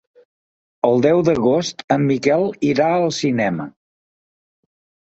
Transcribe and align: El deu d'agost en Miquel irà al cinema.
El 0.89 1.03
deu 1.07 1.21
d'agost 1.27 1.85
en 1.97 2.09
Miquel 2.13 2.49
irà 2.73 2.91
al 2.97 3.09
cinema. 3.23 3.71